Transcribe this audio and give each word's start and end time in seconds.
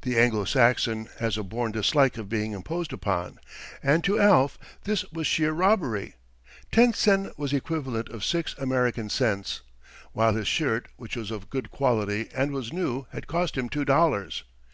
The 0.00 0.18
Anglo 0.18 0.46
Saxon 0.46 1.06
has 1.18 1.36
a 1.36 1.42
born 1.42 1.70
dislike 1.70 2.16
of 2.16 2.30
being 2.30 2.52
imposed 2.52 2.94
upon, 2.94 3.38
and 3.82 4.02
to 4.04 4.18
Alf 4.18 4.56
this 4.84 5.04
was 5.12 5.26
sheer 5.26 5.52
robbery! 5.52 6.14
Ten 6.72 6.94
sen 6.94 7.30
was 7.36 7.52
equivalent 7.52 8.06
to 8.06 8.20
six 8.22 8.54
American 8.56 9.10
cents, 9.10 9.60
while 10.12 10.32
his 10.32 10.48
shirt, 10.48 10.88
which 10.96 11.14
was 11.14 11.30
of 11.30 11.50
good 11.50 11.70
quality 11.70 12.30
and 12.34 12.52
was 12.52 12.72
new, 12.72 13.06
had 13.12 13.26
cost 13.26 13.54
him 13.58 13.68
two 13.68 13.84
dollars. 13.84 14.44